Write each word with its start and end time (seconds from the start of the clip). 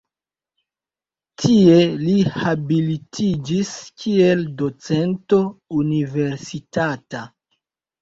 Tie 1.43 1.75
li 2.05 2.15
habilitiĝis 2.39 3.75
kiel 4.03 4.43
docento 4.65 5.43
universitata. 5.85 7.27